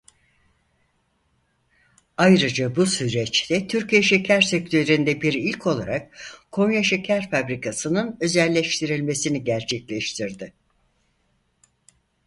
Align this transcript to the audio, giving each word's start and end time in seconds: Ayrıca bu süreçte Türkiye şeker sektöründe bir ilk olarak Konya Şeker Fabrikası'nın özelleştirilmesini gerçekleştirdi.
Ayrıca 2.17 2.75
bu 2.75 2.85
süreçte 2.85 3.67
Türkiye 3.67 4.01
şeker 4.01 4.41
sektöründe 4.41 5.21
bir 5.21 5.33
ilk 5.33 5.67
olarak 5.67 6.17
Konya 6.51 6.83
Şeker 6.83 7.29
Fabrikası'nın 7.31 8.17
özelleştirilmesini 8.21 9.43
gerçekleştirdi. 9.43 10.53